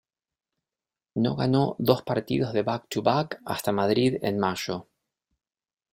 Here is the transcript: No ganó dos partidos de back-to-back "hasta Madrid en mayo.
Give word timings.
No 1.15 1.35
ganó 1.35 1.75
dos 1.77 2.01
partidos 2.01 2.53
de 2.53 2.63
back-to-back 2.63 3.39
"hasta 3.45 3.71
Madrid 3.71 4.17
en 4.23 4.39
mayo. 4.39 4.87